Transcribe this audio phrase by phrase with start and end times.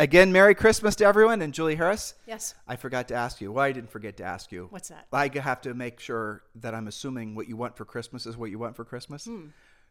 [0.00, 2.14] Again, Merry Christmas to everyone and Julie Harris.
[2.26, 2.54] Yes.
[2.68, 3.50] I forgot to ask you.
[3.50, 4.68] Well, I didn't forget to ask you.
[4.70, 5.08] What's that?
[5.12, 8.50] I have to make sure that I'm assuming what you want for Christmas is what
[8.50, 9.24] you want for Christmas.
[9.24, 9.46] Hmm.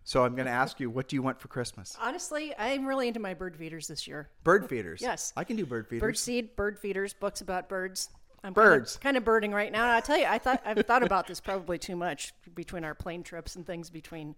[0.05, 1.97] So I'm going to ask you, what do you want for Christmas?
[1.99, 4.29] Honestly, I'm really into my bird feeders this year.
[4.45, 5.01] Bird feeders.
[5.01, 5.33] Yes.
[5.35, 6.01] I can do bird feeders.
[6.01, 8.09] Bird seed, bird feeders, books about birds.
[8.43, 8.93] I'm Birds.
[8.93, 9.93] Kind of, kind of birding right now.
[9.93, 13.23] I tell you, I thought I've thought about this probably too much between our plane
[13.23, 14.35] trips and things between,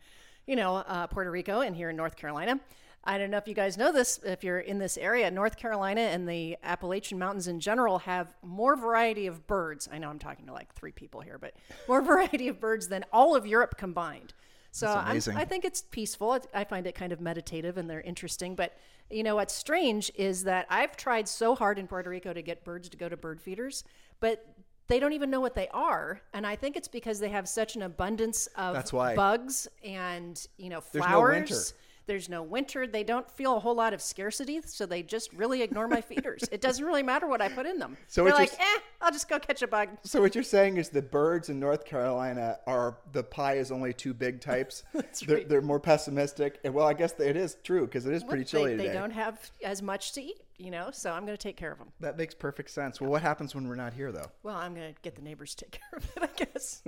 [0.48, 2.59] you know, uh, Puerto Rico and here in North Carolina.
[3.03, 4.20] I don't know if you guys know this.
[4.23, 8.75] If you're in this area, North Carolina and the Appalachian Mountains in general have more
[8.75, 9.88] variety of birds.
[9.92, 11.53] I know I'm talking to like three people here, but
[11.88, 14.33] more variety of birds than all of Europe combined.
[14.72, 15.38] So That's I'm, amazing.
[15.38, 16.38] I think it's peaceful.
[16.53, 18.53] I find it kind of meditative and they're interesting.
[18.53, 18.77] But
[19.09, 22.64] you know what's strange is that I've tried so hard in Puerto Rico to get
[22.64, 23.83] birds to go to bird feeders,
[24.20, 24.45] but
[24.88, 26.22] they don't even know what they are.
[26.33, 29.16] And I think it's because they have such an abundance of That's why.
[29.16, 31.33] bugs and you know There's no flowers.
[31.50, 31.55] winter.
[32.09, 32.88] There's no winter.
[32.88, 36.43] They don't feel a whole lot of scarcity, so they just really ignore my feeders.
[36.52, 37.97] It doesn't really matter what I put in them.
[38.07, 39.89] So They're like, eh, I'll just go catch a bug.
[40.05, 43.93] So what you're saying is the birds in North Carolina are the pie is only
[43.93, 44.81] two big types.
[44.95, 45.47] That's they're, right.
[45.47, 46.59] they're more pessimistic.
[46.63, 48.97] And well, I guess it is true because it is pretty chilly they, today.
[48.97, 50.89] don't have as much to eat, you know.
[50.91, 51.88] So I'm going to take care of them.
[51.99, 52.99] That makes perfect sense.
[52.99, 54.29] Well, what happens when we're not here, though?
[54.43, 56.83] Well, I'm going to get the neighbors to take care of it, I guess.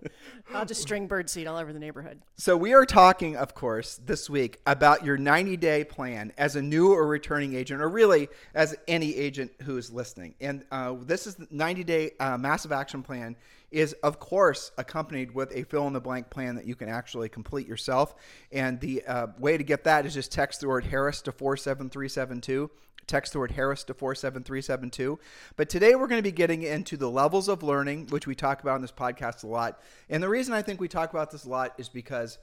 [0.54, 2.20] I'll just string birdseed all over the neighborhood.
[2.36, 6.92] So we are talking, of course, this week about your 90-day plan as a new
[6.92, 10.34] or returning agent, or really as any agent who is listening.
[10.40, 13.36] And uh, this is the 90-day uh, massive action plan
[13.76, 18.14] is, of course, accompanied with a fill-in-the-blank plan that you can actually complete yourself.
[18.50, 22.70] And the uh, way to get that is just text the word Harris to 47372.
[23.06, 25.18] Text the word Harris to 47372.
[25.56, 28.62] But today we're going to be getting into the levels of learning, which we talk
[28.62, 29.78] about in this podcast a lot.
[30.08, 32.38] And the reason I think we talk about this a lot is because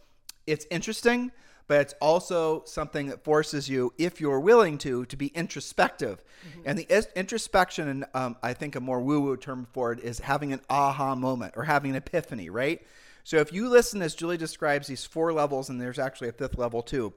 [0.45, 1.31] it's interesting,
[1.68, 6.24] but it's also something that forces you, if you're willing to, to be introspective.
[6.66, 10.00] And the is- introspection, and um, I think a more woo woo term for it,
[10.00, 12.85] is having an aha moment or having an epiphany, right?
[13.23, 16.57] So if you listen as Julie describes these four levels, and there's actually a fifth
[16.57, 17.13] level too,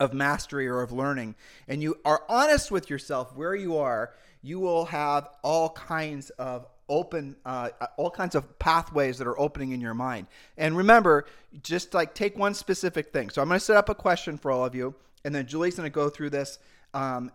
[0.00, 1.36] of mastery or of learning,
[1.68, 4.12] and you are honest with yourself where you are,
[4.48, 9.72] you will have all kinds of open, uh, all kinds of pathways that are opening
[9.72, 10.26] in your mind.
[10.56, 11.26] And remember,
[11.62, 13.28] just like take one specific thing.
[13.28, 14.94] So I'm going to set up a question for all of you,
[15.24, 16.58] and then Julie's going to go through this.
[16.94, 17.30] Um,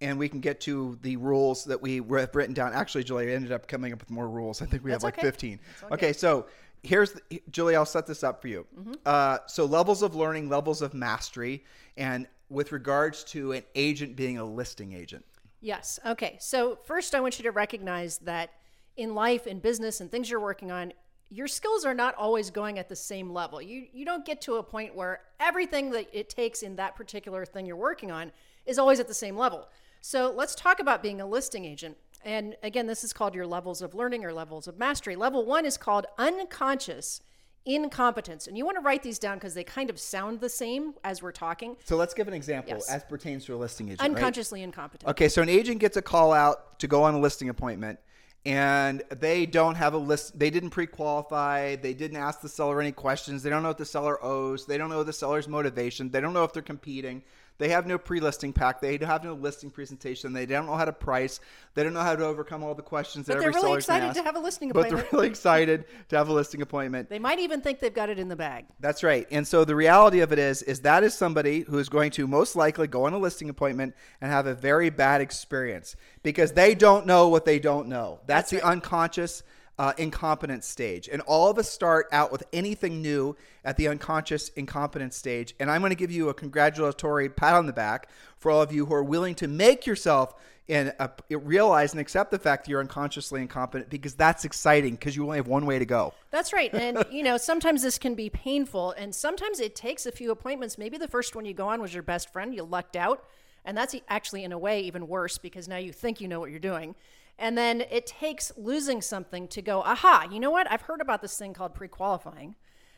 [0.00, 2.72] and we can get to the rules that we have written down.
[2.72, 4.60] Actually, Julie ended up coming up with more rules.
[4.60, 5.26] I think we have like okay.
[5.26, 5.60] 15.
[5.84, 6.46] Okay, okay so
[6.82, 7.76] here's the, Julie.
[7.76, 8.66] I'll set this up for you.
[9.06, 11.64] Uh, so levels of learning, levels of mastery,
[11.96, 15.24] and with regards to an agent being a listing agent.
[15.64, 15.98] Yes.
[16.04, 16.36] Okay.
[16.40, 18.50] So, first, I want you to recognize that
[18.98, 20.92] in life, in business, and things you're working on,
[21.30, 23.62] your skills are not always going at the same level.
[23.62, 27.46] You, you don't get to a point where everything that it takes in that particular
[27.46, 28.30] thing you're working on
[28.66, 29.70] is always at the same level.
[30.02, 31.96] So, let's talk about being a listing agent.
[32.26, 35.16] And again, this is called your levels of learning or levels of mastery.
[35.16, 37.22] Level one is called unconscious
[37.66, 38.46] incompetence.
[38.46, 41.22] And you want to write these down because they kind of sound the same as
[41.22, 41.76] we're talking.
[41.84, 42.90] So let's give an example Yes.
[42.90, 44.00] as pertains to a listing agent.
[44.00, 44.10] right?
[44.10, 45.08] Unconsciously incompetent.
[45.10, 47.98] Okay, so an agent gets a call out to go on a listing appointment
[48.46, 52.92] and they don't have a list they didn't pre-qualify, they didn't ask the seller any
[52.92, 56.20] questions, they don't know what the seller owes, they don't know the seller's motivation, they
[56.20, 57.22] don't know if they're competing.
[57.58, 58.80] They have no pre-listing pack.
[58.80, 60.32] They have no listing presentation.
[60.32, 61.38] They don't know how to price.
[61.74, 63.86] They don't know how to overcome all the questions But that they're every really seller's
[63.86, 67.08] gonna excited to have a listing But they're really excited to have a listing appointment.
[67.08, 68.66] They might even think they've got it in the bag.
[68.80, 69.26] That's right.
[69.30, 72.26] And so the reality of it is is that is somebody who is going to
[72.26, 76.74] most likely go on a listing appointment and have a very bad experience because they
[76.74, 78.20] don't know what they don't know.
[78.26, 79.42] That's, the unconscious
[79.78, 81.08] uh, incompetence stage.
[81.08, 85.54] And all of us start out with anything new at the unconscious incompetence stage.
[85.58, 88.72] And I'm going to give you a congratulatory pat on the back for all of
[88.72, 90.34] you who are willing to make yourself
[90.68, 90.94] and
[91.30, 95.36] realize and accept the fact that you're unconsciously incompetent because that's exciting because you only
[95.36, 96.14] have one way to go.
[96.30, 96.72] That's right.
[96.72, 98.92] And, you know, sometimes this can be painful.
[98.92, 100.78] And sometimes it takes a few appointments.
[100.78, 102.54] Maybe the first one you go on was your best friend.
[102.54, 103.24] You lucked out.
[103.66, 106.50] And that's actually, in a way, even worse because now you think you know what
[106.50, 106.94] you're doing.
[107.38, 110.70] And then it takes losing something to go, aha, you know what?
[110.70, 112.54] I've heard about this thing called pre qualifying.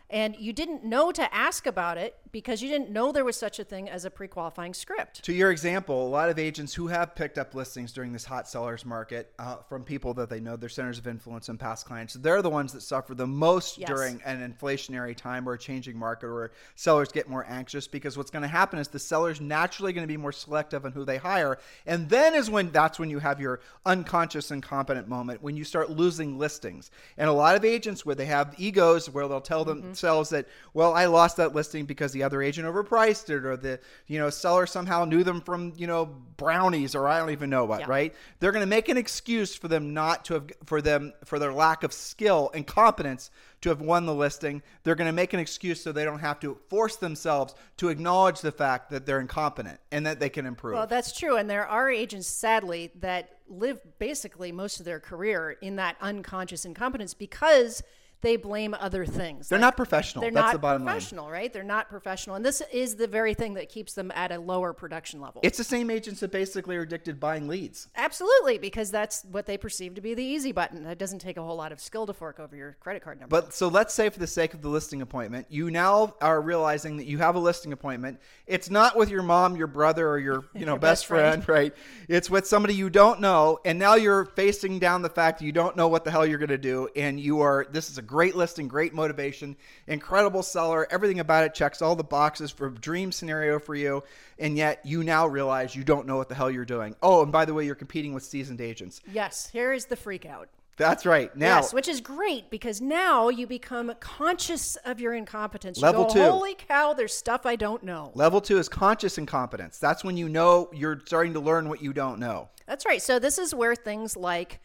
[0.09, 3.59] And you didn't know to ask about it because you didn't know there was such
[3.59, 5.23] a thing as a pre-qualifying script.
[5.23, 8.47] To your example, a lot of agents who have picked up listings during this hot
[8.47, 12.13] sellers market uh, from people that they know, their centers of influence and past clients,
[12.13, 13.89] they're the ones that suffer the most Yes.
[13.89, 18.31] during an inflationary time or a changing market where sellers get more anxious because what's
[18.31, 21.17] going to happen is the seller's naturally going to be more selective on who they
[21.17, 21.57] hire.
[21.87, 25.89] And then is when that's when you have your unconscious incompetent moment when you start
[25.89, 26.91] losing listings.
[27.17, 30.93] And a lot of agents where they have egos where they'll tell themselves that, well,
[30.93, 34.67] I lost that listing because the other agent overpriced it or the, you know, seller
[34.67, 36.05] somehow knew them from, you know,
[36.37, 37.87] brownies or I don't even know what, Yeah.
[37.89, 38.15] right?
[38.41, 41.53] They're going to make an excuse for them not to have for them for their
[41.53, 43.31] lack of skill and competence
[43.63, 44.63] to have won the listing.
[44.85, 48.41] They're going to make an excuse so they don't have to force themselves to acknowledge
[48.43, 50.75] the fact that they're incompetent and that they can improve.
[50.75, 51.37] Well, that's true.
[51.37, 56.65] And there are agents, sadly, that live basically most of their career in that unconscious
[56.65, 57.83] incompetence because
[58.27, 59.49] they blame other things.
[59.49, 60.23] They're Like, not professional.
[60.23, 60.95] They're That's not the bottom line.
[60.95, 61.53] professional, right?
[61.53, 62.35] They're not professional.
[62.35, 65.41] And this is the very thing that keeps them at a lower production level.
[65.45, 67.87] It's the same agents that basically are addicted buying leads.
[67.95, 70.83] Absolutely, because that's what they perceive to be the easy button.
[70.83, 73.31] That doesn't take a whole lot of skill to fork over your credit card number.
[73.41, 76.97] But so let's say, for the sake of the listing appointment, you now are realizing
[76.97, 78.19] that you have a listing appointment.
[78.49, 81.45] It's not with your mom, your brother, or your you know Your best best friend.
[81.45, 81.75] friend, right?
[82.09, 85.53] It's with somebody you don't know, and now you're facing down the fact that you
[85.53, 87.67] don't know what the hell you're going to do, and you are.
[87.71, 89.55] This is a great listing, great motivation,
[89.89, 90.87] incredible seller.
[90.91, 94.03] Everything about it checks all the boxes for a dream scenario for you,
[94.39, 96.97] and yet you now realize you don't know what the hell you're doing.
[97.03, 99.03] Oh, and by the way, you're competing with seasoned agents.
[99.13, 100.49] yes, here is the freak out.
[100.79, 101.35] That's right.
[101.37, 105.77] Now, yes, which is great because now you become conscious of your incompetence.
[105.77, 106.23] You Level go, two.
[106.23, 108.13] Holy cow, there's stuff I don't know.
[108.15, 109.77] Level two is conscious incompetence.
[109.79, 112.49] That's when you know you're starting to learn what you don't know.
[112.67, 113.03] That's right.
[113.03, 114.61] So this is where things like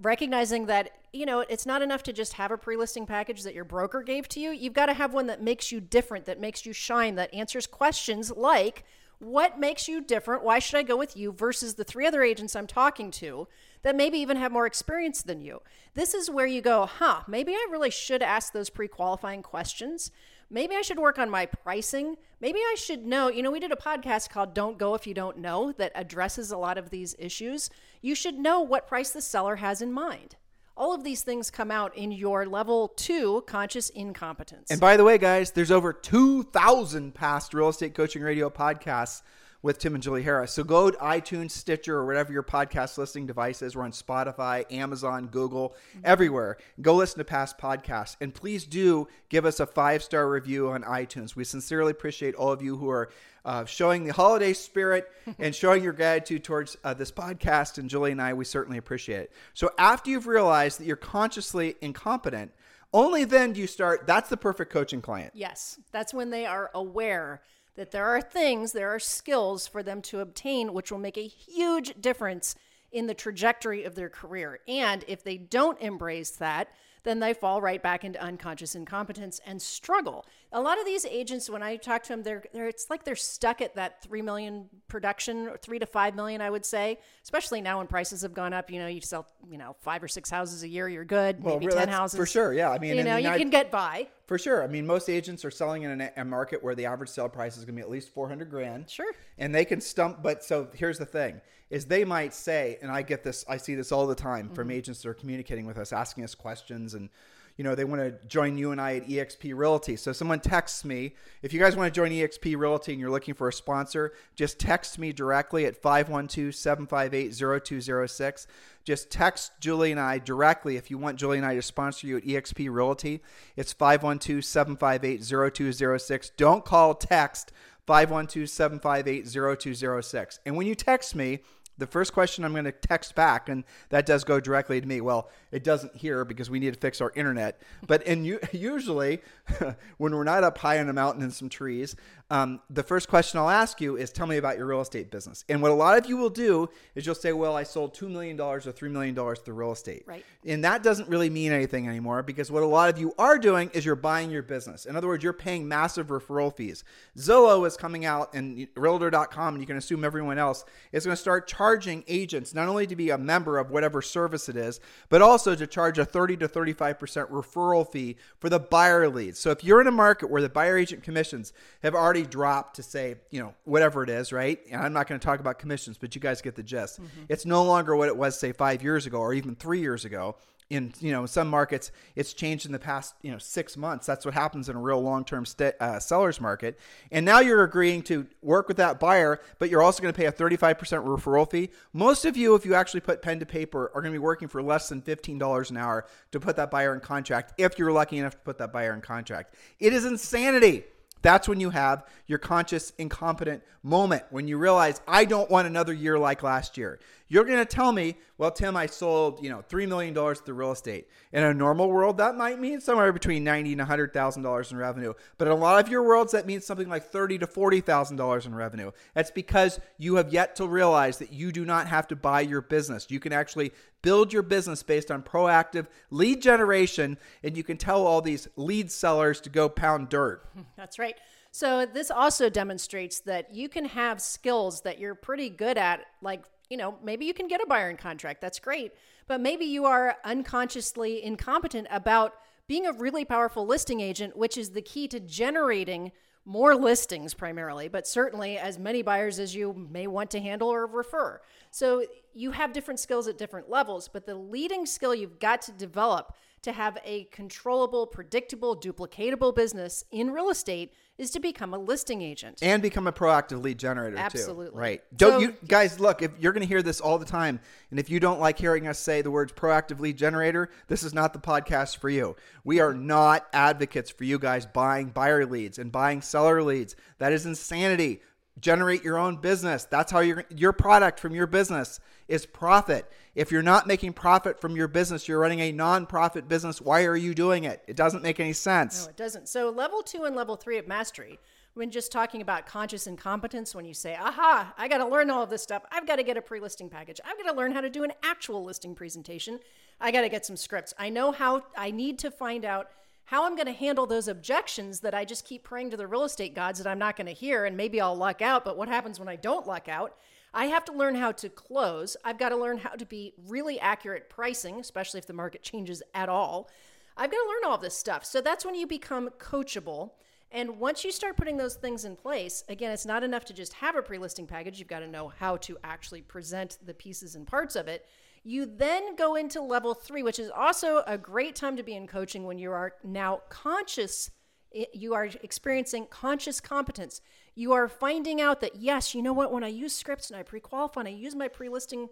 [0.00, 3.64] recognizing that you know it's not enough to just have a pre-listing package that your
[3.64, 4.50] broker gave to you.
[4.50, 7.66] You've got to have one that makes you different, that makes you shine, that answers
[7.66, 8.84] questions like
[9.18, 10.44] what makes you different?
[10.44, 13.48] Why should I go with you versus the three other agents I'm talking to
[13.82, 15.60] that maybe even have more experience than you?
[15.94, 20.12] This is where you go, huh, maybe I really should ask those pre qualifying questions.
[20.50, 22.16] Maybe I should work on my pricing.
[22.40, 23.28] Maybe I should know.
[23.28, 26.50] You know, we did a podcast called Don't Go If You Don't Know that addresses
[26.50, 27.68] a lot of these issues.
[28.00, 30.36] You should know what price the seller has in mind.
[30.74, 34.70] All of these things come out in your level two conscious incompetence.
[34.70, 39.22] And by the way, guys, there's over 2,000 past real estate coaching radio podcasts
[39.62, 40.52] with Tim and Julie Harris.
[40.52, 43.74] So go to iTunes, Stitcher, or whatever your podcast listening device is.
[43.74, 45.74] We're on Spotify, Amazon, Google,
[46.04, 46.58] everywhere.
[46.80, 48.16] Go listen to past podcasts.
[48.20, 51.34] And please do give us a five star review on iTunes.
[51.34, 53.10] We sincerely appreciate all of you who are
[53.44, 57.78] uh, showing the holiday spirit and showing your gratitude towards uh, this podcast.
[57.78, 59.32] And Julie and I, we certainly appreciate it.
[59.54, 62.52] So after you've realized that you're consciously incompetent,
[62.92, 64.06] only then do you start.
[64.06, 65.32] That's the perfect coaching client.
[65.34, 67.42] Yes, that's when they are aware
[67.78, 71.28] that there are things, there are skills for them to obtain, which will make a
[71.28, 72.56] huge difference
[72.90, 74.58] in the trajectory of their career.
[74.66, 76.68] And if they don't embrace that,
[77.02, 80.24] then they fall right back into unconscious incompetence and struggle.
[80.52, 83.16] A lot of these agents, when I talk to them, they're, they're it's like they're
[83.16, 86.98] stuck at that three million production, or three to five million, I would say.
[87.22, 88.70] Especially now when prices have gone up.
[88.70, 91.44] You know, you sell you know five or six houses a year, you're good.
[91.44, 92.52] maybe really, ten houses for sure.
[92.52, 94.08] Yeah, I mean, you know, you can get by.
[94.26, 94.62] For sure.
[94.62, 97.56] I mean, most agents are selling in a, a market where the average sale price
[97.56, 98.90] is going to be at least 400 grand.
[98.90, 99.10] Sure.
[99.38, 103.02] And they can stump, but so here's the thing is they might say, and I
[103.02, 104.78] get this, I see this all the time from mm-hmm.
[104.78, 107.10] agents that are communicating with us, asking us questions and,
[107.58, 109.96] you know, they want to join you and I at EXP Realty.
[109.96, 113.34] So someone texts me, if you guys want to join EXP Realty and you're looking
[113.34, 118.46] for a sponsor, just text me directly at 512-758-0206.
[118.84, 122.18] Just text Julie and I directly if you want Julie and I to sponsor you
[122.18, 123.22] at EXP Realty.
[123.56, 126.30] It's 512-758-0206.
[126.36, 127.50] Don't call, text
[127.88, 130.38] 512-758-0206.
[130.46, 131.40] And when you text me,
[131.78, 135.00] the first question I'm going to text back, and that does go directly to me.
[135.00, 137.60] Well, it doesn't here because we need to fix our internet.
[137.86, 139.22] But and usually,
[139.98, 141.96] when we're not up high on a mountain in some trees,
[142.30, 145.44] um, the first question I'll ask you is, "Tell me about your real estate business."
[145.48, 148.08] And what a lot of you will do is you'll say, "Well, I sold two
[148.08, 150.24] million dollars or three million dollars to real estate." Right.
[150.44, 153.70] And that doesn't really mean anything anymore because what a lot of you are doing
[153.72, 154.86] is you're buying your business.
[154.86, 156.84] In other words, you're paying massive referral fees.
[157.16, 161.20] Zillow is coming out and Realtor.com, and you can assume everyone else is going to
[161.20, 165.22] start charging agents not only to be a member of whatever service it is, but
[165.22, 169.38] also to charge a 30 to 35% referral fee for the buyer leads.
[169.38, 172.82] So if you're in a market where the buyer agent commissions have already dropped to
[172.82, 174.58] say, you know, whatever it is, right?
[174.70, 177.00] And I'm not going to talk about commissions, but you guys get the gist.
[177.28, 180.36] It's no longer what it was, say, five years ago or even three years ago.
[180.70, 184.04] In you know some markets it's changed in the past you know six months.
[184.04, 186.78] That's what happens in a real long-term st- uh, sellers market.
[187.10, 190.26] And now you're agreeing to work with that buyer but you're also going to pay
[190.26, 191.70] a 35% referral fee.
[191.94, 194.46] Most of you if you actually put pen to paper are going to be working
[194.46, 198.18] for less than $15 an hour to put that buyer in contract if you're lucky
[198.18, 199.54] enough to put that buyer in contract.
[199.80, 200.84] It is insanity
[201.22, 205.92] that's when you have your conscious incompetent moment when you realize I don't want another
[205.92, 206.98] year like last year.
[207.28, 210.54] You're going to tell me, "Well, Tim, I sold, you know, 3 million dollars to
[210.54, 214.72] real estate." In a normal world, that might mean somewhere between 90 and 100,000 dollars
[214.72, 215.12] in revenue.
[215.36, 218.46] But in a lot of your worlds that means something like 30 to 40,000 dollars
[218.46, 218.90] in revenue.
[219.14, 222.60] That's because you have yet to realize that you do not have to buy your
[222.62, 223.06] business.
[223.10, 228.06] You can actually build your business based on proactive lead generation and you can tell
[228.06, 230.48] all these lead sellers to go pound dirt.
[230.76, 231.16] That's right.
[231.50, 236.44] So this also demonstrates that you can have skills that you're pretty good at like
[236.70, 238.40] you know, maybe you can get a buyer in contract.
[238.40, 238.92] That's great.
[239.26, 242.34] But maybe you are unconsciously incompetent about
[242.66, 246.12] being a really powerful listing agent, which is the key to generating
[246.44, 250.86] more listings primarily, but certainly as many buyers as you may want to handle or
[250.86, 251.40] refer.
[251.70, 255.72] So you have different skills at different levels, but the leading skill you've got to
[255.72, 261.78] develop to have a controllable, predictable, duplicatable business in real estate is to become a
[261.78, 264.66] listing agent and become a proactive lead generator Absolutely.
[264.68, 264.72] too.
[264.76, 265.02] Right.
[265.16, 267.60] Don't So- you guys look, if you're going to hear this all the time
[267.90, 271.12] and if you don't like hearing us say the words proactive lead generator, this is
[271.12, 272.36] not the podcast for you.
[272.64, 276.94] We are not advocates for you guys buying buyer leads and buying seller leads.
[277.18, 278.22] That is insanity.
[278.60, 279.84] Generate your own business.
[279.84, 283.10] That's how your your product from your business is profit.
[283.34, 286.80] If you're not making profit from your business, you're running a non-profit business.
[286.80, 287.82] Why are you doing it?
[287.86, 289.04] It doesn't make any sense.
[289.04, 289.48] No, it doesn't.
[289.48, 291.38] So, level two and level three of mastery,
[291.74, 295.42] when just talking about conscious incompetence, when you say, aha, I got to learn all
[295.42, 297.72] of this stuff, I've got to get a pre listing package, I've got to learn
[297.72, 299.60] how to do an actual listing presentation,
[300.00, 300.92] I got to get some scripts.
[300.98, 302.90] I know how, I need to find out
[303.28, 306.24] how I'm going to handle those objections that I just keep praying to the real
[306.24, 308.88] estate gods that I'm not going to hear, and maybe I'll luck out, but what
[308.88, 310.16] happens when I don't luck out?
[310.54, 312.16] I have to learn how to close.
[312.24, 316.02] I've got to learn how to be really accurate pricing, especially if the market changes
[316.14, 316.70] at all.
[317.18, 318.24] I've got to learn all this stuff.
[318.24, 320.12] So that's when you become coachable.
[320.50, 323.74] And once you start putting those things in place, again, it's not enough to just
[323.74, 324.78] have a pre listing package.
[324.78, 328.06] You've got to know how to actually present the pieces and parts of it.
[328.48, 332.06] You then go into level three, which is also a great time to be in
[332.06, 334.30] coaching when you are now conscious.
[334.72, 337.20] You are experiencing conscious competence.
[337.54, 340.44] You are finding out that, yes, you know what, when I use scripts and I
[340.44, 342.08] pre qualify and I use my pre listing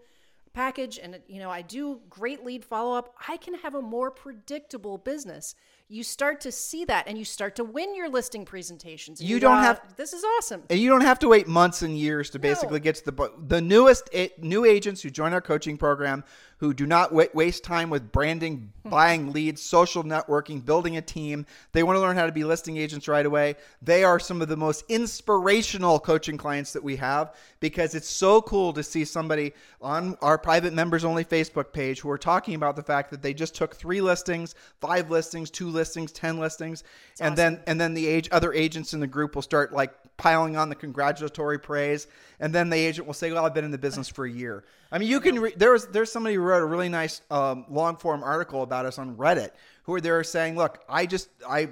[0.52, 4.10] package and you know I do great lead follow up, I can have a more
[4.10, 5.54] predictable business.
[5.88, 9.20] You start to see that and you start to win your listing presentations.
[9.20, 10.64] And You don't go, have- this is awesome.
[10.68, 12.82] And you don't have to wait months and years to basically No.
[12.84, 16.24] get to the the newest a- new agents who join our coaching program
[16.58, 18.88] who do not wa- waste time with branding, hmm.
[18.88, 21.46] buying leads, social networking, building a team.
[21.72, 23.56] They want to learn how to be listing agents right away.
[23.82, 28.40] They are some of the most inspirational coaching clients that we have because it's so
[28.42, 32.76] cool to see somebody on our private members only Facebook page who are talking about
[32.76, 36.84] the fact that they just took 3 listings, 5 listings, 2 listings, 10 listings
[37.20, 40.56] and then and then the age other agents in the group will start like piling
[40.56, 42.06] on the congratulatory praise,
[42.40, 44.64] and then the agent will say, "Well, I've been in the business for a year."
[44.92, 45.38] I mean, you can.
[45.38, 48.86] Re- there was there's somebody who wrote a really nice um, long form article about
[48.86, 49.50] us on Reddit,
[49.84, 51.68] who are there saying, "Look, I just I."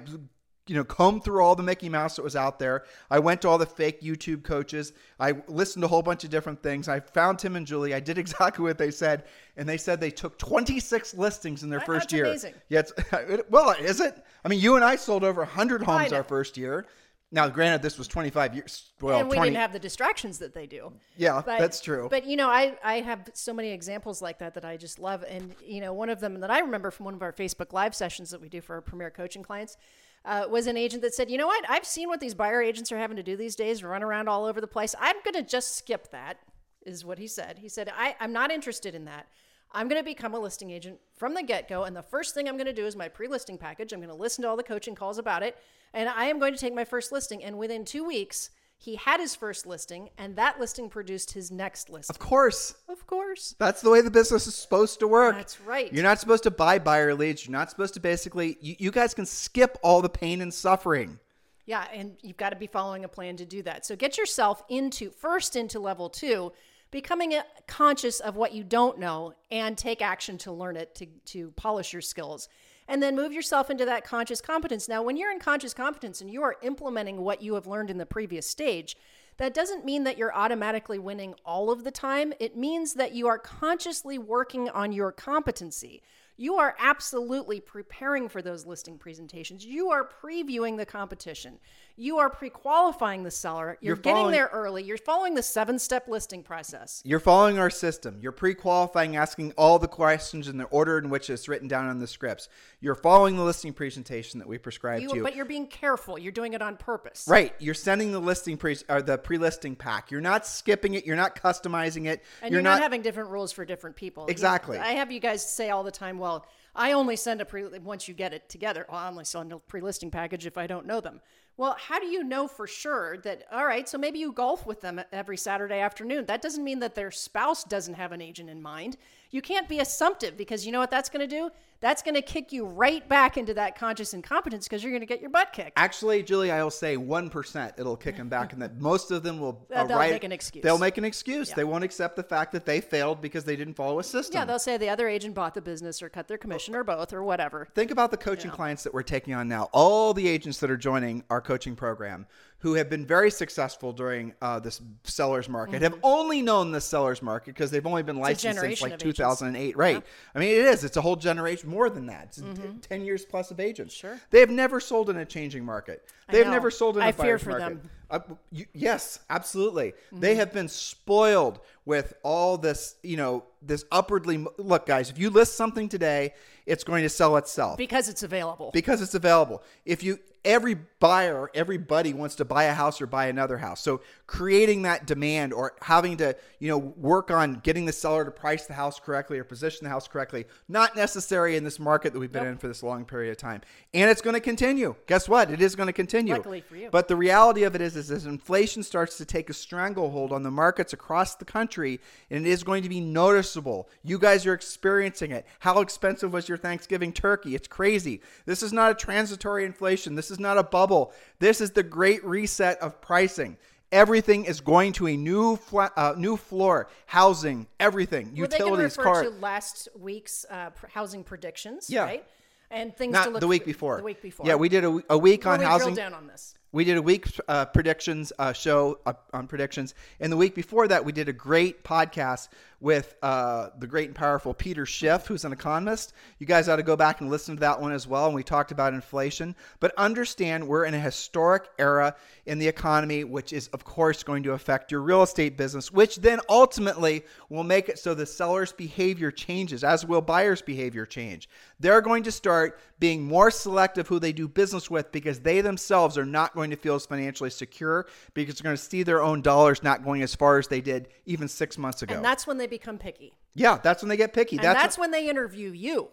[0.67, 2.85] You know, combed through all the Mickey Mouse that was out there.
[3.11, 4.93] I went to all the fake YouTube coaches.
[5.19, 6.87] I listened to a whole bunch of different things.
[6.89, 7.93] I found Tim and Julie.
[7.93, 9.25] I did exactly what they said,
[9.57, 12.25] and they said they took 26 listings in their That- first that's year.
[12.25, 12.53] amazing.
[12.69, 14.25] Yeah, it's, well, is it?
[14.43, 16.87] I mean, you and I sold over 100 homes our first year.
[17.35, 18.93] Now, granted, this was 25 years.
[19.01, 20.93] Well, and we 20, didn't have the distractions that they do.
[21.17, 22.07] Yeah, that's true.
[22.09, 25.25] But you know, I I have so many examples like that that I just love,
[25.27, 27.93] and you know, one of them that I remember from one of our Facebook Live
[27.93, 29.75] sessions that we do for our Premier Coaching clients.
[30.23, 31.69] Uh, was an agent that said, "You know what?
[31.69, 34.45] I've seen what these buyer agents are having to do these days, run around all
[34.45, 34.95] over the place.
[34.97, 36.37] I'm going to just skip that."
[36.85, 37.59] Is what he said.
[37.59, 39.27] He said, I, "I'm not interested in that.
[39.71, 41.83] I'm going to become a listing agent from the get go.
[41.83, 43.93] And the first thing I'm going to do is my pre listing package.
[43.93, 45.57] I'm going to listen to all the coaching calls about it.
[45.93, 47.43] And I am going to take my first listing.
[47.43, 51.89] And within two weeks, he had his first listing, and that listing produced his next
[51.89, 52.13] listing.
[52.13, 52.75] Of course.
[52.89, 53.55] Of course.
[53.57, 55.35] That's the way the business is supposed to work.
[55.35, 55.91] That's right.
[55.93, 57.45] You're not supposed to buy buyer leads.
[57.45, 61.19] You're not supposed to basically, you, you guys can skip all the pain and suffering.
[61.65, 63.85] Yeah, and you've got to be following a plan to do that.
[63.85, 66.51] So get yourself into first into level two,
[66.95, 67.37] becoming
[67.67, 71.91] conscious of what you don't know and take action to learn it to, to polish
[71.91, 72.47] your skills.
[72.87, 74.87] And then move yourself into that conscious competence.
[74.87, 77.97] Now, when you're in conscious competence and you are implementing what you have learned in
[77.97, 78.95] the previous stage,
[79.35, 82.31] that doesn't mean that you're automatically winning all of the time.
[82.39, 86.01] It means that you are consciously working on your competency.
[86.37, 89.65] You are absolutely preparing for those listing presentations.
[89.65, 91.59] You are previewing the competition.
[91.97, 93.77] You are pre qualifying the seller.
[93.79, 94.83] You're, You're getting following- there early.
[94.83, 97.01] You're following the seven step listing process.
[97.05, 98.17] You're following our system.
[98.21, 101.99] You're pre-qualifying, asking all the questions in the order in which it's written down on
[101.99, 102.49] the scripts.
[102.81, 105.23] You're following the listing presentation that we prescribe You, to you.
[105.23, 106.17] but you're being careful.
[106.19, 107.25] You're doing it on purpose.
[107.29, 110.11] Right, you're sending the listing pre or the pre-listing pack.
[110.11, 111.05] You're not skipping it.
[111.05, 112.23] You're not customizing it.
[112.41, 114.23] And you're, not, having different rules for different people.
[114.23, 114.77] You- Exactly.
[114.77, 118.07] I have you guys say all the time, well, I only send a pre once
[118.09, 118.85] you get it together.
[118.89, 121.21] Well, I only send a pre-listing package if I don't know them.
[121.57, 124.81] Well, how do you know for sure that all right, so maybe you golf with
[124.81, 126.25] them every Saturday afternoon.
[126.25, 128.97] That doesn't mean that their spouse doesn't have an agent in mind.
[129.31, 131.49] You can't be assumptive because you know what that's going to do?
[131.81, 135.05] That's going to kick you right back into that conscious incompetence because you're going to
[135.05, 135.73] get your butt kicked.
[135.75, 137.73] Actually, Julie, I will say one percent.
[137.77, 139.65] It'll kick them back, and that most of them will.
[139.75, 140.63] Uh, they'll write- make an excuse.
[140.63, 141.51] They'll make an excuse.
[141.51, 144.35] They won't accept the fact that they failed because they didn't follow a system.
[144.39, 147.11] Yeah, they'll say the other agent bought the business or cut their commission or both
[147.11, 147.67] or whatever.
[147.75, 149.69] Think about the coaching clients that we're taking on now.
[149.73, 152.25] All the agents that are joining our coaching program
[152.59, 157.21] who have been very successful during uh, this seller's market have only known this seller's
[157.21, 159.19] market because they've only been licensed since like of agents.
[159.19, 159.77] 2008.
[159.77, 160.01] Right.
[160.33, 160.83] I mean, it is.
[160.83, 162.25] It's a whole generation, more than that.
[162.25, 163.93] It's t- 10 years plus of agents.
[163.93, 164.19] Sure.
[164.31, 166.09] They have never sold in a changing market.
[166.29, 167.65] They've never sold in a I fear for market.
[167.65, 167.77] them.
[167.77, 168.31] Mm-hmm.
[168.31, 169.93] Uh, you, yes, absolutely.
[170.11, 174.43] They have been spoiled with all this, you know, this upwardly.
[174.57, 176.33] Look, guys, if you list something today,
[176.65, 178.71] it's going to sell itself Because it's available.
[178.73, 179.61] because it's available.
[179.85, 183.81] If you every buyer, everybody wants to buy a house or buy another house.
[183.81, 188.31] So creating that demand or having to, you know, work on getting the seller to
[188.31, 192.19] price the house correctly or position the house correctly, not necessary in this market that
[192.19, 193.61] we've been in for this long period of time.
[193.93, 194.95] And it's going to continue.
[195.07, 195.51] Guess what?
[195.51, 196.33] It is going to continue.
[196.33, 196.89] Luckily for you.
[196.91, 200.43] But the reality of it is, is as inflation starts to take a stranglehold on
[200.43, 201.99] the markets across the country,
[202.29, 203.89] and it is going to be noticeable.
[204.03, 205.45] You guys are experiencing it.
[205.59, 207.55] How expensive was your Thanksgiving turkey?
[207.55, 208.21] It's crazy.
[208.45, 210.15] This is not a transitory inflation.
[210.15, 211.13] This is not a bubble.
[211.39, 213.57] This is the great reset of pricing.
[213.91, 216.89] Everything is going to a new fla- uh, new floor.
[217.05, 219.23] Housing, everything, well, they can utilities, refer car.
[219.23, 222.03] to last week's uh, housing predictions, Yeah.
[222.03, 222.25] right?
[222.71, 223.41] And things Not to look at.
[223.41, 223.97] the week before.
[223.97, 224.45] The week before.
[224.47, 225.93] Yeah, we did a, a week on really housing.
[225.93, 226.55] drill down on this.
[226.75, 230.89] We did a week uh, predictions uh, show uh, on predictions, and the week before
[230.89, 232.49] that, we did a great podcast
[232.81, 236.13] with uh, the great and powerful Peter Schiff, who's an economist.
[236.37, 238.25] You guys ought to go back and listen to that one as well.
[238.25, 243.23] And we talked about inflation, but understand we're in a historic era in the economy,
[243.23, 247.63] which is of course going to affect your real estate business, which then ultimately will
[247.63, 251.49] make it so the seller's behavior changes, as will buyers' behavior change.
[251.79, 256.17] They're going to start being more selective who they do business with because they themselves
[256.17, 259.41] are not going to feel as financially secure because they're going to see their own
[259.41, 262.15] dollars not going as far as they did even six months ago.
[262.15, 263.33] And that's when they become picky.
[263.53, 264.57] yeah, that's when they get picky.
[264.57, 266.09] And that's, when they interview you.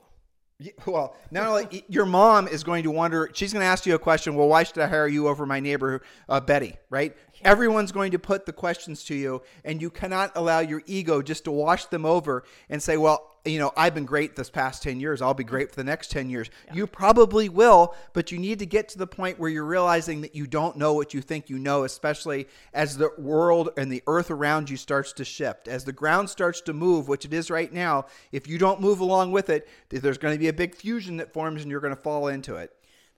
[0.87, 3.99] Well, not only your mom is going to wonder, she's going to ask you a
[3.99, 4.37] question.
[4.37, 6.77] Well, why should I hire you over my neighbor uh, Betty?
[6.89, 7.17] Right?
[7.45, 11.45] Everyone's going to put the questions to you, and you cannot allow your ego just
[11.45, 15.01] to wash them over and say, "Well, you know, I've been great this past ten
[15.01, 15.21] years.
[15.21, 18.67] I'll be great for the next ten years." You probably will, but you need to
[18.67, 21.59] get to the point where you're realizing that you don't know what you think you
[21.59, 25.93] know, especially as the world and the earth around you starts to shift, as the
[25.93, 28.07] ground starts to move, which it is right now.
[28.31, 31.33] If you don't move along with it, there's going to be a big fusion that
[31.33, 32.73] forms, and you're going to fall into it.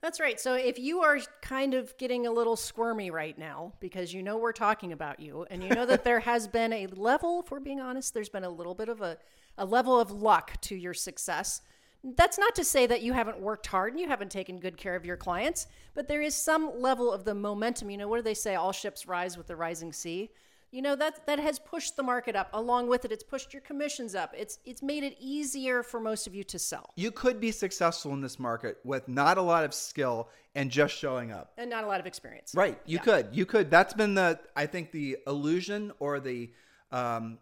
[0.05, 0.38] That's right.
[0.38, 4.37] So if you are kind of getting a little squirmy right now because you know
[4.37, 7.59] we're talking about you and you know that there has been a level, if we're
[7.59, 9.17] being honest, there's been a little bit of a,
[9.57, 11.62] a level of luck to your success.
[12.03, 14.95] That's not to say that you haven't worked hard and you haven't taken good care
[14.95, 17.88] of your clients, but there is some level of the momentum.
[17.88, 18.57] You know, what do they say?
[18.57, 20.29] All ships rise with the rising sea.
[20.74, 22.48] You know that that has pushed the market up.
[22.52, 24.34] Along with it, it's pushed your commissions up.
[24.37, 28.12] It's it's made it easier for most of you to sell, You could be successful
[28.12, 31.52] in this market with not a lot of skill and just showing up.
[31.58, 32.54] and not a lot of experience.
[32.56, 32.76] Right.
[32.87, 33.28] You could.
[33.30, 33.70] You could.
[33.70, 36.50] That's been the I think the illusion or the
[36.90, 37.38] um,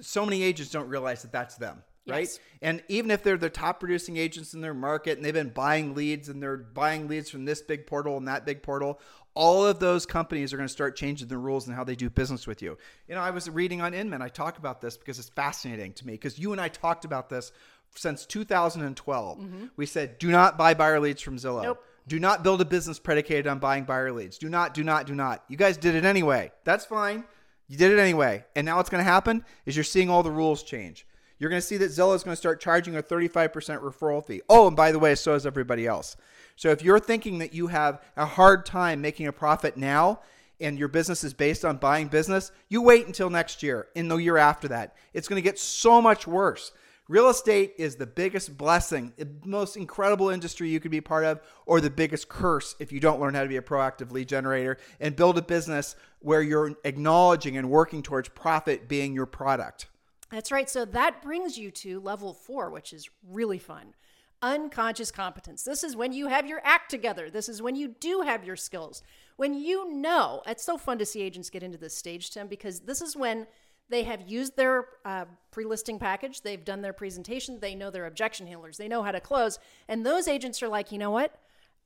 [0.00, 1.82] so many agents don't realize that that's them.
[2.06, 2.20] Right.
[2.20, 2.38] Yes.
[2.62, 5.94] And even if they're the top producing agents in their market and they've been buying
[5.94, 9.00] leads and they're buying leads from this big portal and that big portal,
[9.34, 12.08] all of those companies are going to start changing the rules and how they do
[12.08, 12.78] business with you.
[13.08, 16.06] You know, I was reading on Inman, I talk about this because it's fascinating to
[16.06, 17.52] me because you and I talked about this
[17.94, 19.38] since 2012.
[19.38, 19.64] Mm-hmm.
[19.76, 21.62] We said, do not buy buyer leads from Zillow.
[21.62, 21.84] Nope.
[22.08, 24.38] Do not build a business predicated on buying buyer leads.
[24.38, 25.44] Do not, do not, do not.
[25.48, 26.52] You guys did it anyway.
[26.64, 27.24] That's fine.
[27.68, 28.44] You did it anyway.
[28.54, 31.05] And now what's going to happen is you're seeing all the rules change.
[31.38, 34.40] You're going to see that Zillow is going to start charging a 35% referral fee.
[34.48, 36.16] Oh, and by the way, so is everybody else.
[36.56, 40.20] So if you're thinking that you have a hard time making a profit now
[40.60, 44.16] and your business is based on buying business, you wait until next year and the
[44.16, 44.96] year after that.
[45.12, 46.72] It's going to get so much worse.
[47.08, 51.40] Real estate is the biggest blessing, the most incredible industry you could be part of,
[51.64, 54.76] or the biggest curse if you don't learn how to be a proactive lead generator
[54.98, 59.86] and build a business where you're acknowledging and working towards profit being your product.
[60.30, 60.68] That's right.
[60.68, 63.94] So that brings you to level four, which is really fun.
[64.42, 65.62] Unconscious competence.
[65.62, 67.30] This is when you have your act together.
[67.30, 69.02] This is when you do have your skills.
[69.36, 72.80] When you know, it's so fun to see agents get into this stage, Tim, because
[72.80, 73.46] this is when
[73.88, 78.06] they have used their uh, pre listing package, they've done their presentation, they know their
[78.06, 79.58] objection handlers, they know how to close.
[79.88, 81.38] And those agents are like, you know what?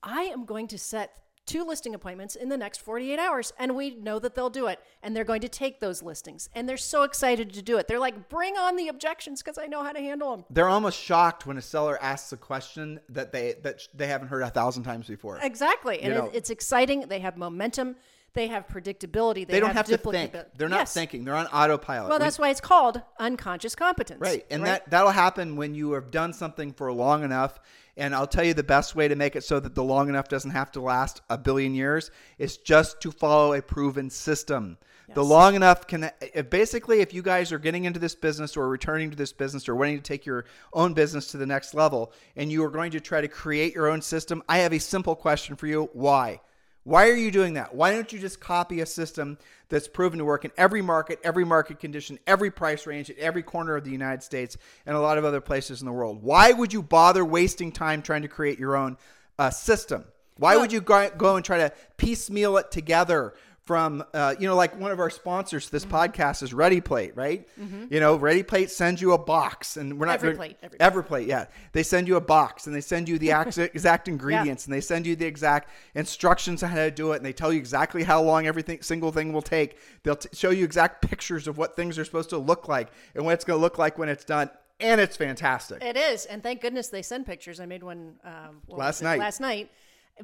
[0.03, 3.94] I am going to set two listing appointments in the next 48 hours and we
[3.96, 7.03] know that they'll do it and they're going to take those listings and they're so
[7.03, 10.00] excited to do it they're like bring on the objections because i know how to
[10.00, 14.07] handle them They're almost shocked when a seller asks a question that they that they
[14.07, 15.38] haven't heard a thousand times before.
[15.42, 17.96] exactly and You know- it, it's exciting they have momentum
[18.33, 20.37] they have predictability they, They don't have to think.
[20.57, 20.94] They're not Yes.
[20.94, 21.24] thinking.
[21.24, 22.11] They're on autopilot.
[22.11, 24.46] well that's why it's called unconscious competence Right.
[24.50, 27.59] And that that'll happen when you have done something for long enough.
[28.01, 30.27] And I'll tell you the best way to make it so that the long enough
[30.27, 34.79] doesn't have to last a billion years is just to follow a proven system.
[35.13, 38.69] The long enough can if basically if you guys are getting into this business or
[38.69, 42.13] returning to this business or wanting to take your own business to the next level
[42.37, 45.15] and you are going to try to create your own system, I have a simple
[45.15, 45.91] question for you.
[45.93, 46.41] Why?
[46.85, 47.75] Why are you doing that?
[47.75, 49.38] Why don't you just copy a system
[49.69, 53.43] that's proven to work in every market, every market condition, every price range, at every
[53.43, 56.23] corner of the United States, and a lot of other places in the world?
[56.23, 58.97] Why would you bother wasting time trying to create your own
[59.38, 60.05] uh, system?
[60.38, 64.57] Why would you go, go and try to piecemeal it together from, uh, you know,
[64.57, 65.94] like one of our sponsors to this Mm-hmm.
[65.94, 67.46] podcast is Ready Plate, right?
[67.90, 70.79] You know, Ready Plate sends you a box, and we're not Everyplate, Everyplate.
[70.79, 71.46] Everplate, yeah.
[71.73, 73.31] They send you a box and they send you the
[73.73, 77.25] exact ingredients and they send you the exact instructions on how to do it and
[77.27, 79.79] they tell you exactly how long everything single thing will take.
[80.03, 83.25] They'll t- show you exact pictures of what things are supposed to look like and
[83.25, 84.51] what it's going to look like when it's done.
[84.81, 85.83] And it's fantastic.
[85.83, 87.61] It is, and thank goodness they send pictures.
[87.61, 89.18] I made one um, Last night.
[89.20, 89.70] Last night,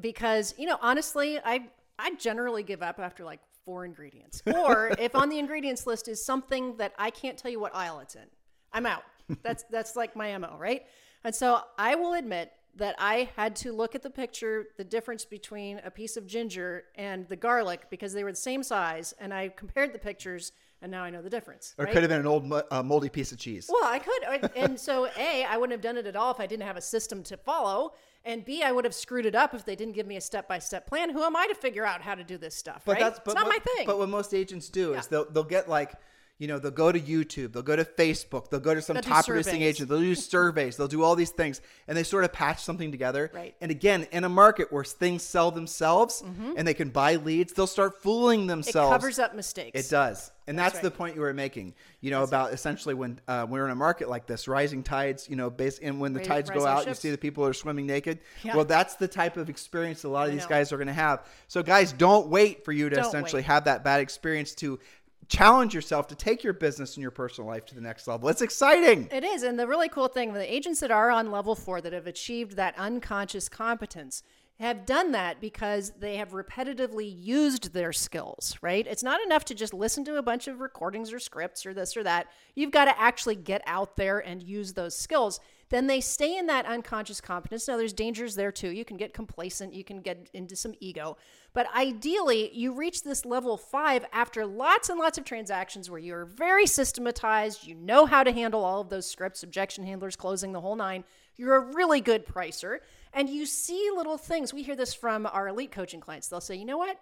[0.01, 5.15] because you know, honestly, I I generally give up after like four ingredients, or if
[5.15, 8.25] on the ingredients list is something that I can't tell you what aisle it's in,
[8.71, 9.03] I'm out.
[9.43, 10.83] That's that's like my mo, right?
[11.23, 15.25] And so I will admit that I had to look at the picture, the difference
[15.25, 19.33] between a piece of ginger and the garlic because they were the same size, and
[19.33, 21.73] I compared the pictures, and now I know the difference.
[21.77, 21.93] or it right?
[21.93, 23.69] could have been an old uh, moldy piece of cheese.
[23.71, 24.51] Well, I could.
[24.55, 26.81] And so, A, I wouldn't have done it at all if I didn't have a
[26.81, 27.93] system to follow.
[28.27, 30.49] And B, I would have screwed it up if they didn't give me a step
[30.49, 31.11] by step plan.
[31.11, 32.81] Who am I to figure out how to do this stuff?
[32.85, 32.99] But right?
[32.99, 33.85] that's but it's not what, my thing.
[33.85, 34.99] But what most agents do Yeah.
[34.99, 35.93] is they'll they'll get like
[36.37, 39.03] you know they'll go to YouTube, they'll go to Facebook, they'll go to some They'll
[39.03, 42.33] top producing agent, they'll do surveys, they'll do all these things, and they sort of
[42.33, 43.31] patch something together.
[43.33, 43.55] Right.
[43.61, 46.23] And again, in a market where things sell themselves
[46.55, 48.69] and they can buy leads, they'll start fooling Mm-hmm.
[48.69, 49.79] it covers up mistakes.
[49.79, 50.31] It does.
[50.47, 53.65] And that's, That's the point you were making, you know, about essentially when uh, we're
[53.65, 56.65] in a market like this, rising tides, you know, based, and when the tides go
[56.65, 58.19] out, you see the people are swimming naked.
[58.43, 58.55] Yeah.
[58.55, 60.49] Well, that's the type of experience a lot of I these know.
[60.49, 61.25] guys are going to have.
[61.47, 63.47] So, guys, don't wait for you to Don't essentially wait.
[63.47, 64.79] have that bad experience to
[65.27, 68.29] challenge yourself to take your business and your personal life to the next level.
[68.29, 69.09] It's exciting.
[69.11, 69.43] It is.
[69.43, 72.55] And the really cool thing, the agents that are on level four that have achieved
[72.55, 74.23] that unconscious competence
[74.59, 78.87] have done that because they have repetitively used their skills, right?
[78.87, 81.95] It's not enough to just listen to a bunch of recordings or scripts or this
[81.95, 82.27] or that.
[82.55, 85.39] You've got to actually get out there and use those skills.
[85.69, 87.67] Then they stay in that unconscious competence.
[87.67, 88.69] Now, there's dangers there too.
[88.69, 91.17] You can get complacent, you can get into some ego.
[91.57, 96.25] But ideally, you reach this level five after lots and lots of transactions where you're
[96.25, 97.65] very systematized.
[97.65, 101.03] You know how to handle all of those scripts, objection handlers, closing the whole nine.
[101.35, 102.77] You're a really good pricer.
[103.11, 104.53] And you see little things.
[104.53, 106.27] We hear this from our elite coaching clients.
[106.27, 106.99] They'll say, you know what?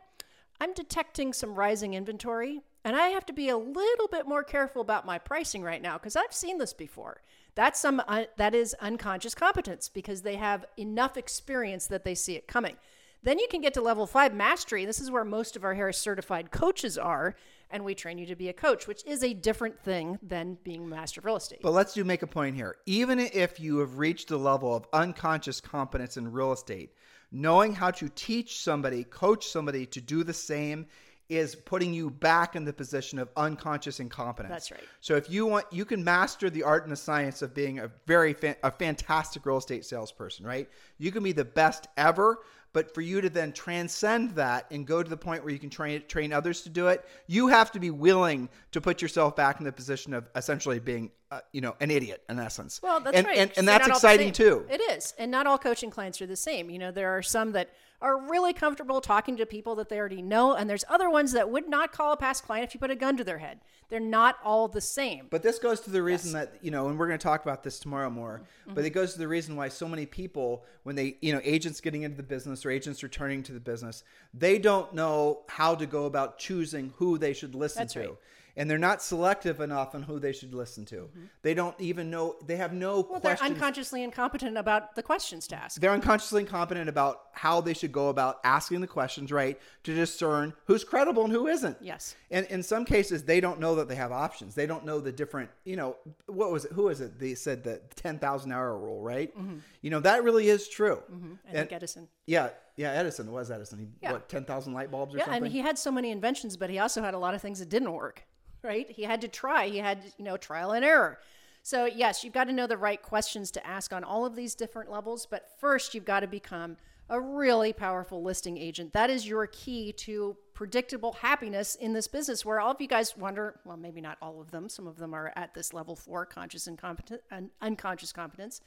[0.62, 4.82] I'm detecting some rising inventory, and I have to be a little bit more careful
[4.82, 7.22] about my pricing right now because I've seen this before.
[7.56, 12.36] That's some uh, that is unconscious competence because they have enough experience that they see
[12.36, 12.78] it coming.
[13.26, 14.86] Then you can get to level five mastery.
[14.86, 17.36] This is where most of our Harris certified coaches are,
[17.72, 20.88] and we train you to be a coach, which is a different thing than being
[20.88, 21.60] master of real estate.
[21.64, 22.78] But let's do make a point here.
[22.86, 26.94] Even if you have reached the level of unconscious competence in real estate,
[27.32, 30.86] knowing how to teach somebody, coach somebody to do the same
[31.28, 34.54] is putting you back in the position of unconscious incompetence.
[34.54, 34.84] That's right.
[35.02, 37.90] So if you want, you can master the art and the science of being a
[38.06, 40.70] very fa- a fantastic real estate salesperson, right?
[41.00, 42.42] You can be the best ever,
[42.76, 45.70] but for you to then transcend that and go to the point where you can
[45.70, 49.60] train train others to do it, you have to be willing to put yourself back
[49.60, 52.80] in the position of essentially being uh, you know, an idiot in essence.
[52.82, 53.38] Well, that's and, right.
[53.38, 54.66] And, and that's not all the exciting too.
[54.70, 55.14] It is.
[55.18, 56.70] And not all coaching clients are the same.
[56.70, 57.70] You know, there are some that
[58.02, 61.50] are really comfortable talking to people that they already know, and there's other ones that
[61.50, 63.60] would not call a past client if you put a gun to their head.
[63.90, 65.28] They're not all the same.
[65.30, 67.64] But this goes to the reason that you know, and we're going to talk about
[67.64, 68.42] this tomorrow more.
[68.68, 71.82] But it goes to the reason why so many people, when they you know, agents
[71.82, 75.86] getting into the business or agents returning to the business, they don't know how to
[75.86, 78.00] go about choosing who they should listen That's to.
[78.00, 78.16] right.
[78.58, 81.10] And they're not selective enough on who they should listen to.
[81.42, 82.36] They don't even know.
[82.46, 83.12] They have no Mm-hmm.
[83.12, 85.80] Well, they're unconsciously incompetent about the questions to ask.
[85.82, 90.54] they're unconsciously incompetent about how they should go about asking the questions right to discern
[90.66, 91.78] who's credible and who isn't.
[91.82, 92.16] Yes.
[92.32, 94.56] And in some cases, they don't know that they have options.
[94.56, 96.72] They don't know the different, you know, what was it?
[96.72, 97.20] Who was it?
[97.20, 99.34] They said the 10,000 hour rule, right?
[99.82, 101.04] You know, that really is true.
[101.50, 102.08] I think Edison.
[102.26, 102.50] Yeah.
[102.78, 102.92] Yeah.
[102.94, 103.80] Edison was Edison.
[103.80, 104.14] He, Yeah.
[104.14, 105.44] what, 10,000 light bulbs or Yeah, something?
[105.44, 107.60] Yeah, and he had so many inventions, but he also had a lot of things
[107.60, 108.24] that didn't work,
[108.66, 108.90] right?
[108.90, 109.68] He had to try.
[109.68, 111.20] He had, you know, trial and error.
[111.64, 114.54] So, yes, you've got to know the right questions to ask on all of these
[114.54, 116.78] different levels, but first you've got to become
[117.10, 118.94] a really powerful listing agent.
[118.94, 123.16] That is your key to predictable happiness in this business where all of you guys
[123.16, 124.70] wonder, well, maybe not all of them.
[124.70, 128.62] Some of them are at this level 4 conscious and competent and unconscious competence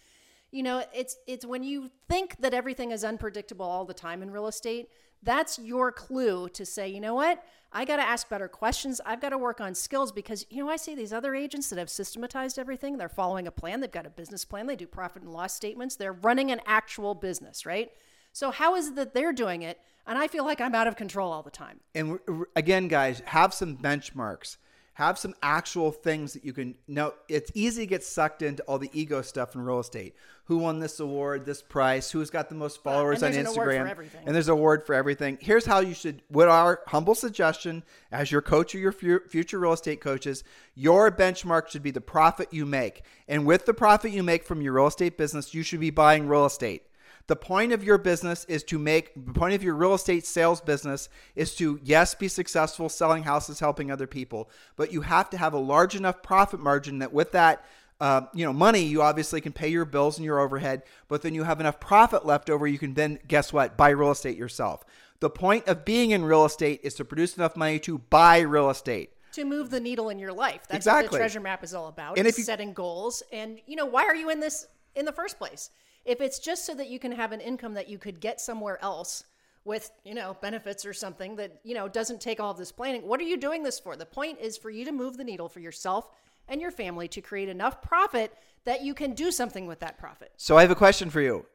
[0.51, 4.31] you know it's it's when you think that everything is unpredictable all the time in
[4.31, 4.89] real estate
[5.23, 7.45] that's your clue to say you know what?
[7.71, 9.01] I got to ask better questions.
[9.05, 11.79] I've got to work on skills because you know i see these other agents that
[11.79, 12.97] have systematized everything.
[12.97, 13.81] They're following a plan.
[13.81, 14.67] They've got a business plan.
[14.67, 15.97] They do profit and loss statements.
[15.97, 17.91] They're running an actual business right?
[18.33, 19.79] So how is it that they're doing it?
[20.07, 21.81] And i feel like i'm out of control all the time.
[21.95, 22.19] And
[22.57, 24.57] again, guys, have some benchmarks.
[24.99, 27.15] Have some actual things that you can know.
[27.29, 30.17] It's easy to get sucked into all the ego stuff in real estate.
[30.47, 32.11] Who won this award, this price?
[32.11, 33.63] Who's got the most followers on there's an Instagram?
[33.63, 34.23] award for everything.
[34.27, 35.39] And there's an award for everything.
[35.41, 36.23] Here's how you should.
[36.27, 40.43] What our humble suggestion, as your coach or your fu- future real estate coaches,
[40.75, 43.05] your benchmark should be the profit you make.
[43.29, 46.27] And with the profit you make from your real estate business, you should be buying
[46.27, 46.88] real estate.
[47.29, 50.63] The point of your business is to make the point of your real estate sales
[50.63, 55.37] business is to yes be successful selling houses helping other people, but you have to
[55.37, 57.65] have a large enough profit margin that with that
[58.01, 61.35] uh, you know money you obviously can pay your bills and your overhead, but then
[61.35, 64.83] you have enough profit left over you can then guess what buy real estate yourself.
[65.21, 68.71] The point of being in real estate is to produce enough money to buy real
[68.71, 69.11] estate.
[69.33, 70.63] to move the needle in your life.
[70.67, 71.05] That's exactly.
[71.05, 72.17] what the treasure map is all about.
[72.17, 73.23] And if you- setting goals.
[73.31, 75.69] And you know, why are you in this in the first place?
[76.05, 78.83] If it's just so that you can have an income that you could get somewhere
[78.83, 79.25] else
[79.65, 83.21] with, you know, benefits or something that, you know, doesn't take all this planning, what
[83.21, 83.97] are you doing this for?
[83.97, 86.11] The point is for you to move the needle for yourself
[86.49, 88.33] and your family to create enough profit
[88.65, 90.33] that you can do something with that profit.
[90.37, 91.47] So I have a question for you.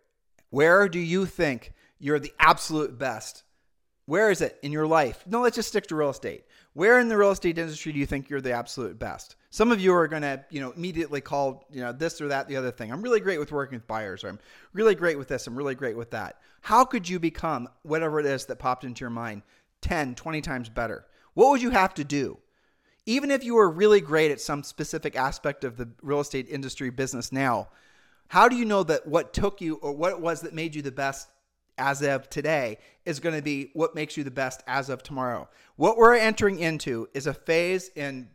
[0.50, 3.44] Where do you think you're the absolute best?
[4.06, 5.24] Where is it in your life?
[5.26, 6.44] No, let's just stick to real estate.
[6.74, 9.36] Where in the real estate industry do you think you're the absolute best?
[9.52, 12.48] Some of you are going to, you know, immediately call, you know, this or that,
[12.48, 12.92] the other thing.
[12.92, 14.40] I'm really great with working with buyers, or I'm
[14.74, 16.40] really great with this, I'm really great with that.
[16.62, 19.44] How could you become whatever it is that popped into your mind
[19.82, 21.06] 10, 20 times better?
[21.36, 22.40] What would you have to do?
[23.06, 26.90] even if you were really great at some specific aspect of the real estate industry
[26.90, 27.68] business now,
[28.28, 30.82] how do you know that what took you or what it was that made you
[30.82, 31.28] the best
[31.78, 35.50] as of today is going to be what makes you the best as of tomorrow?
[35.76, 38.30] What we're entering into is a phase in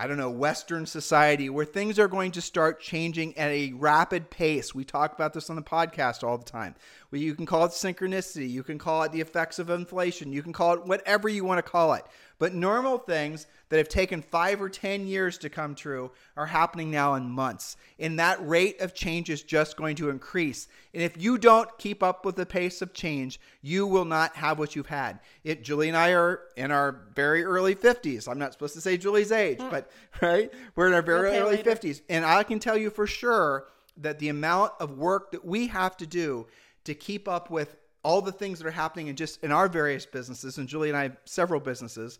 [0.00, 4.30] I don't know, Western society where things are going to start changing at a rapid
[4.30, 4.72] pace.
[4.72, 6.76] We talk about this on the podcast all the time.
[7.10, 10.40] Well, you can call it synchronicity, you can call it the effects of inflation, you
[10.40, 12.04] can call it whatever you want to call it.
[12.38, 16.90] But normal things that have taken five or 10 years to come true are happening
[16.90, 17.76] now in months.
[17.98, 20.68] And that rate of change is just going to increase.
[20.94, 24.58] And if you don't keep up with the pace of change, you will not have
[24.58, 25.18] what you've had.
[25.42, 28.28] It, Julie and I are in our very early 50s.
[28.28, 29.70] I'm not supposed to say Julie's age, mm.
[29.70, 29.90] but
[30.22, 30.52] right?
[30.76, 31.74] We're in our very Okay, early later.
[31.74, 32.02] 50s.
[32.08, 35.96] And I can tell you for sure that the amount of work that we have
[35.96, 36.46] to do
[36.84, 37.76] to keep up with
[38.08, 40.96] all the things that are happening in just in our various businesses, and Julie and
[40.96, 42.18] I have several businesses,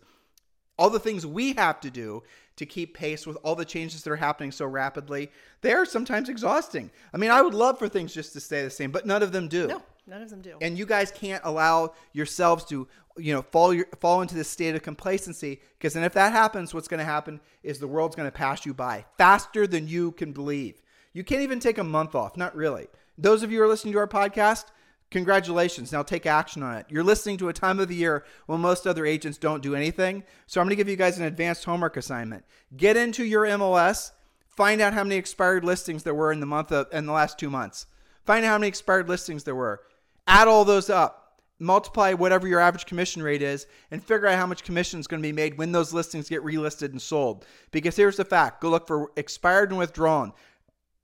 [0.77, 2.21] all the things we have to do
[2.57, 6.91] to keep pace with all the changes that are happening so rapidly, they're sometimes exhausting.
[7.11, 9.31] I mean, I would love for things just to stay the same, but none of
[9.31, 9.65] them do.
[9.65, 10.59] No, none of them do.
[10.61, 14.75] And you guys can't allow yourselves to, you know, fall your, fall into this state
[14.75, 18.27] of complacency because then if that happens, what's going to happen is the world's going
[18.27, 20.83] to pass you by faster than you can believe.
[21.13, 22.89] You can't even take a month off, not really.
[23.17, 24.65] Those of you who are listening to our podcast,
[25.11, 25.91] congratulations.
[25.91, 26.85] Now take action on it.
[26.89, 30.23] You're listening to a time of the year when most other agents don't do anything.
[30.47, 32.45] So I'm going to give you guys an advanced homework assignment.
[32.75, 34.11] Get into your MLS,
[34.47, 37.39] find out how many expired listings there were in the month of in the last
[37.39, 37.85] 2 months.
[38.25, 39.81] Find out how many expired listings there were.
[40.27, 41.39] Add all those up.
[41.59, 45.21] multiply whatever your average commission rate is and figure out how much commission is going
[45.21, 47.45] to be made when those listings get relisted and sold.
[47.71, 50.33] Because here's the fact go look for expired and withdrawn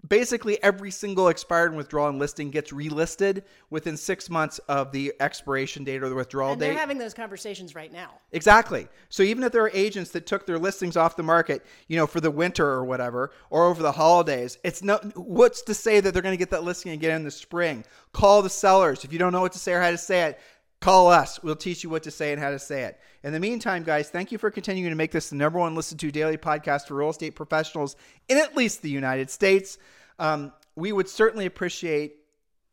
[0.08, 5.84] basically every single expired and withdrawn listing gets relisted within six months of the expiration
[5.84, 6.68] date or the withdrawal and date.
[6.68, 8.12] they're having those conversations right now.
[8.32, 8.88] Exactly.
[9.10, 12.08] So even if there are agents that took their listings off the market, you know,
[12.08, 16.14] for the winter or whatever, or over the holidays, it's no what's to say that
[16.14, 17.84] they're going to get that listing again in the spring.
[18.12, 20.40] Call the sellers if you don't know what to say or how to say it.
[20.82, 21.42] Call us.
[21.42, 23.00] We'll teach you what to say and how to say it.
[23.24, 26.00] In the meantime, guys, thank you for continuing to make this the number one listened
[26.02, 27.96] to daily podcast for real estate professionals
[28.30, 29.80] in at least the United States.
[30.20, 32.18] Um, we would certainly appreciate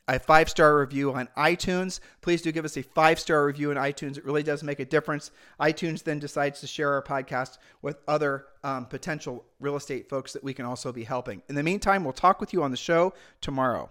[0.09, 2.01] a five star review on iTunes.
[2.21, 4.19] Please do give us a five star review on iTunes.
[4.19, 5.31] It really does make a difference.
[5.61, 10.43] iTunes then decides to share our podcast with other um, potential real estate folks that
[10.43, 11.43] we can also be helping.
[11.49, 13.91] In the meantime, we'll talk with you on the show tomorrow.